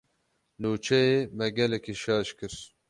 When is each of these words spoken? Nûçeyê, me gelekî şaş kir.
Nûçeyê, 0.61 1.17
me 1.37 1.47
gelekî 1.57 1.93
şaş 2.01 2.29
kir. 2.37 2.53